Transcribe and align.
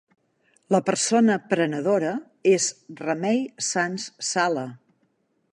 La 0.75 0.79
persona 0.87 1.35
prenedora 1.51 2.15
és 2.55 2.67
Remei 3.05 3.39
Sants 3.71 4.11
Sala. 4.35 4.69